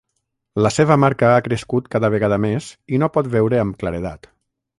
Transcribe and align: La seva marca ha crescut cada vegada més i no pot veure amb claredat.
La 0.65 0.69
seva 0.75 0.95
marca 1.03 1.29
ha 1.33 1.43
crescut 1.47 1.91
cada 1.97 2.11
vegada 2.15 2.41
més 2.47 2.71
i 2.97 3.03
no 3.05 3.11
pot 3.19 3.31
veure 3.37 3.61
amb 3.67 3.79
claredat. 3.85 4.33